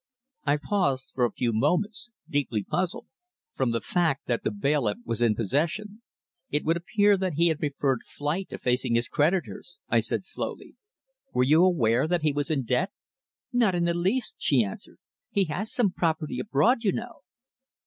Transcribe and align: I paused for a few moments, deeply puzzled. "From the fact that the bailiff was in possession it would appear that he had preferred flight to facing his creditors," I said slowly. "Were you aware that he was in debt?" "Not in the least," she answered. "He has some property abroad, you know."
I 0.47 0.57
paused 0.57 1.11
for 1.13 1.25
a 1.25 1.31
few 1.31 1.53
moments, 1.53 2.09
deeply 2.27 2.63
puzzled. 2.63 3.05
"From 3.53 3.69
the 3.69 3.81
fact 3.81 4.25
that 4.25 4.43
the 4.43 4.49
bailiff 4.49 4.97
was 5.05 5.21
in 5.21 5.35
possession 5.35 6.01
it 6.49 6.63
would 6.65 6.75
appear 6.75 7.17
that 7.17 7.33
he 7.35 7.49
had 7.49 7.59
preferred 7.59 7.99
flight 8.09 8.49
to 8.49 8.57
facing 8.57 8.95
his 8.95 9.07
creditors," 9.07 9.77
I 9.89 9.99
said 9.99 10.23
slowly. 10.25 10.75
"Were 11.35 11.43
you 11.43 11.63
aware 11.63 12.07
that 12.07 12.23
he 12.23 12.31
was 12.33 12.49
in 12.49 12.63
debt?" 12.63 12.91
"Not 13.53 13.75
in 13.75 13.83
the 13.85 13.93
least," 13.93 14.37
she 14.39 14.63
answered. 14.63 14.97
"He 15.29 15.43
has 15.43 15.71
some 15.71 15.91
property 15.91 16.39
abroad, 16.39 16.83
you 16.83 16.93
know." 16.93 17.21